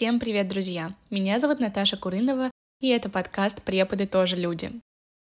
Всем 0.00 0.18
привет, 0.18 0.48
друзья! 0.48 0.94
Меня 1.10 1.38
зовут 1.38 1.60
Наташа 1.60 1.98
Курынова, 1.98 2.50
и 2.80 2.88
это 2.88 3.10
подкаст 3.10 3.60
«Преподы 3.60 4.06
тоже 4.06 4.34
люди». 4.34 4.72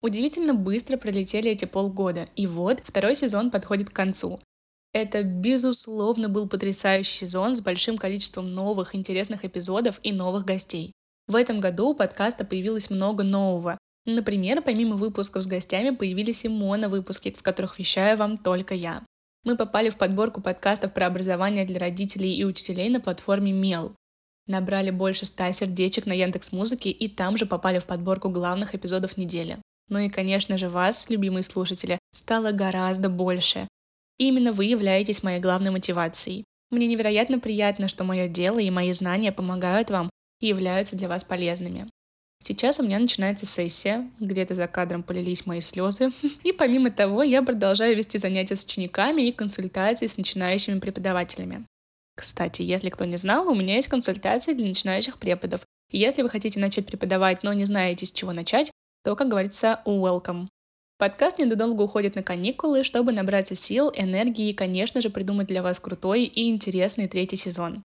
Удивительно 0.00 0.54
быстро 0.54 0.96
пролетели 0.96 1.50
эти 1.50 1.64
полгода, 1.64 2.28
и 2.36 2.46
вот 2.46 2.80
второй 2.84 3.16
сезон 3.16 3.50
подходит 3.50 3.90
к 3.90 3.92
концу. 3.92 4.38
Это, 4.92 5.24
безусловно, 5.24 6.28
был 6.28 6.48
потрясающий 6.48 7.26
сезон 7.26 7.56
с 7.56 7.60
большим 7.60 7.98
количеством 7.98 8.54
новых 8.54 8.94
интересных 8.94 9.44
эпизодов 9.44 9.98
и 10.04 10.12
новых 10.12 10.44
гостей. 10.44 10.92
В 11.26 11.34
этом 11.34 11.58
году 11.58 11.88
у 11.88 11.94
подкаста 11.96 12.44
появилось 12.44 12.90
много 12.90 13.24
нового. 13.24 13.76
Например, 14.06 14.62
помимо 14.62 14.94
выпусков 14.94 15.42
с 15.42 15.48
гостями 15.48 15.90
появились 15.90 16.44
и 16.44 16.48
моно-выпуски, 16.48 17.32
в 17.32 17.42
которых 17.42 17.80
вещаю 17.80 18.16
вам 18.16 18.36
только 18.38 18.76
я. 18.76 19.02
Мы 19.42 19.56
попали 19.56 19.90
в 19.90 19.96
подборку 19.96 20.40
подкастов 20.40 20.94
про 20.94 21.08
образование 21.08 21.64
для 21.64 21.80
родителей 21.80 22.36
и 22.36 22.44
учителей 22.44 22.88
на 22.88 23.00
платформе 23.00 23.50
Мел. 23.50 23.96
Набрали 24.50 24.90
больше 24.90 25.26
ста 25.26 25.52
сердечек 25.52 26.06
на 26.06 26.12
Яндекс 26.12 26.50
Музыке 26.50 26.90
и 26.90 27.06
там 27.06 27.36
же 27.36 27.46
попали 27.46 27.78
в 27.78 27.84
подборку 27.84 28.30
главных 28.30 28.74
эпизодов 28.74 29.16
недели. 29.16 29.58
Ну 29.88 30.00
и, 30.00 30.08
конечно 30.08 30.58
же, 30.58 30.68
вас, 30.68 31.08
любимые 31.08 31.44
слушатели, 31.44 32.00
стало 32.12 32.50
гораздо 32.50 33.08
больше. 33.08 33.68
И 34.18 34.26
именно 34.26 34.52
вы 34.52 34.64
являетесь 34.64 35.22
моей 35.22 35.38
главной 35.38 35.70
мотивацией. 35.70 36.42
Мне 36.72 36.88
невероятно 36.88 37.38
приятно, 37.38 37.86
что 37.86 38.02
мое 38.02 38.26
дело 38.26 38.58
и 38.58 38.70
мои 38.70 38.92
знания 38.92 39.30
помогают 39.30 39.88
вам 39.88 40.10
и 40.40 40.48
являются 40.48 40.96
для 40.96 41.06
вас 41.06 41.22
полезными. 41.22 41.88
Сейчас 42.42 42.80
у 42.80 42.82
меня 42.82 42.98
начинается 42.98 43.46
сессия, 43.46 44.10
где-то 44.18 44.56
за 44.56 44.66
кадром 44.66 45.04
полились 45.04 45.46
мои 45.46 45.60
слезы. 45.60 46.10
И 46.42 46.50
помимо 46.50 46.90
того, 46.90 47.22
я 47.22 47.44
продолжаю 47.44 47.96
вести 47.96 48.18
занятия 48.18 48.56
с 48.56 48.64
учениками 48.64 49.28
и 49.28 49.32
консультации 49.32 50.08
с 50.08 50.16
начинающими 50.16 50.80
преподавателями. 50.80 51.66
Кстати, 52.20 52.60
если 52.60 52.90
кто 52.90 53.06
не 53.06 53.16
знал, 53.16 53.48
у 53.48 53.54
меня 53.54 53.76
есть 53.76 53.88
консультации 53.88 54.52
для 54.52 54.66
начинающих 54.66 55.18
преподов. 55.18 55.62
Если 55.90 56.20
вы 56.20 56.28
хотите 56.28 56.60
начать 56.60 56.84
преподавать, 56.84 57.42
но 57.42 57.54
не 57.54 57.64
знаете, 57.64 58.04
с 58.04 58.12
чего 58.12 58.32
начать, 58.32 58.70
то, 59.02 59.16
как 59.16 59.28
говорится, 59.30 59.80
welcome. 59.86 60.46
Подкаст 60.98 61.38
недолго 61.38 61.80
уходит 61.80 62.16
на 62.16 62.22
каникулы, 62.22 62.84
чтобы 62.84 63.12
набраться 63.12 63.54
сил, 63.54 63.90
энергии 63.94 64.50
и, 64.50 64.52
конечно 64.52 65.00
же, 65.00 65.08
придумать 65.08 65.46
для 65.46 65.62
вас 65.62 65.80
крутой 65.80 66.24
и 66.24 66.50
интересный 66.50 67.08
третий 67.08 67.36
сезон. 67.36 67.82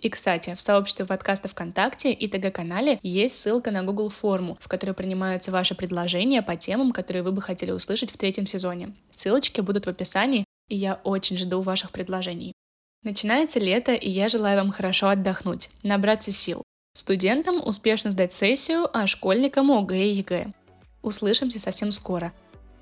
И, 0.00 0.08
кстати, 0.10 0.54
в 0.54 0.60
сообществе 0.60 1.04
подкаста 1.04 1.48
ВКонтакте 1.48 2.12
и 2.12 2.28
ТГ-канале 2.28 3.00
есть 3.02 3.34
ссылка 3.34 3.72
на 3.72 3.82
Google 3.82 4.10
форму, 4.10 4.56
в 4.60 4.68
которой 4.68 4.92
принимаются 4.92 5.50
ваши 5.50 5.74
предложения 5.74 6.40
по 6.40 6.54
темам, 6.54 6.92
которые 6.92 7.24
вы 7.24 7.32
бы 7.32 7.42
хотели 7.42 7.72
услышать 7.72 8.12
в 8.12 8.16
третьем 8.16 8.46
сезоне. 8.46 8.94
Ссылочки 9.10 9.60
будут 9.60 9.86
в 9.86 9.90
описании, 9.90 10.44
и 10.68 10.76
я 10.76 11.00
очень 11.02 11.36
жду 11.36 11.62
ваших 11.62 11.90
предложений. 11.90 12.52
Начинается 13.02 13.58
лето, 13.58 13.92
и 13.94 14.08
я 14.08 14.28
желаю 14.28 14.58
вам 14.58 14.70
хорошо 14.70 15.08
отдохнуть, 15.08 15.70
набраться 15.82 16.30
сил. 16.30 16.62
Студентам 16.94 17.60
успешно 17.64 18.12
сдать 18.12 18.32
сессию, 18.32 18.88
а 18.92 19.08
школьникам 19.08 19.72
ОГЭ 19.72 20.04
и 20.04 20.14
ЕГЭ. 20.14 20.46
Услышимся 21.02 21.58
совсем 21.58 21.90
скоро. 21.90 22.32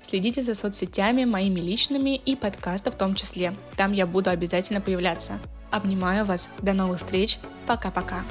Следите 0.07 0.43
за 0.43 0.53
соцсетями, 0.53 1.25
моими 1.25 1.59
личными 1.59 2.17
и 2.17 2.35
подкаста 2.35 2.91
в 2.91 2.97
том 2.97 3.15
числе. 3.15 3.55
Там 3.77 3.93
я 3.93 4.05
буду 4.05 4.29
обязательно 4.29 4.81
появляться. 4.81 5.39
Обнимаю 5.71 6.25
вас. 6.25 6.47
До 6.61 6.73
новых 6.73 6.99
встреч. 6.99 7.39
Пока-пока. 7.65 8.23